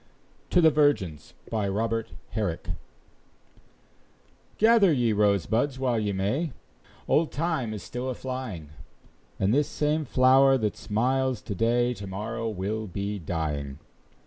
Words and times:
Robert 0.01 0.65
Herrick. 0.71 0.73
TO 1.51 1.57
THE 1.59 2.03
VIRGINS. 2.35 2.75
Gather 4.57 4.91
ye 4.91 5.13
rosebuds 5.13 5.77
while 5.77 5.99
ye 5.99 6.11
may, 6.11 6.53
Old 7.07 7.31
Time 7.31 7.71
is 7.71 7.83
still 7.83 8.09
a 8.09 8.15
flying; 8.15 8.69
And 9.39 9.53
this 9.53 9.67
same 9.67 10.05
flower 10.05 10.57
that 10.57 10.75
smiles 10.75 11.39
to 11.43 11.53
day, 11.53 11.93
To 11.93 12.07
morrow 12.07 12.49
will 12.49 12.87
be 12.87 13.19
dying. 13.19 13.77